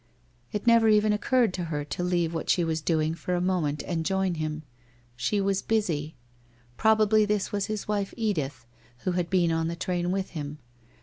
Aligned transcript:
It 0.51 0.65
never 0.65 0.87
even 0.89 1.13
occurred 1.13 1.53
to 1.53 1.65
her 1.65 1.85
to 1.85 2.03
leave 2.03 2.33
what 2.33 2.49
she 2.49 2.63
was 2.63 2.81
doing 2.81 3.13
for 3.13 3.35
a 3.35 3.39
moment 3.39 3.83
and 3.85 4.03
join 4.03 4.33
him. 4.33 4.63
She 5.15 5.39
was 5.39 5.61
busy. 5.61 6.15
Prob 6.75 7.01
ably 7.01 7.23
this 7.23 7.51
was 7.51 7.67
his 7.67 7.87
wife 7.87 8.11
Edith, 8.17 8.65
who 9.03 9.11
had 9.11 9.29
been 9.29 9.51
on 9.51 9.67
the 9.67 9.75
train 9.75 10.09
with 10.09 10.31
him. 10.31 10.57